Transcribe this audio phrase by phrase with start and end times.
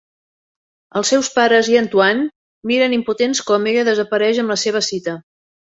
[1.01, 2.27] Els seus pares i Antoine
[2.73, 5.21] miren impotents com ella desapareix amb la seva cita.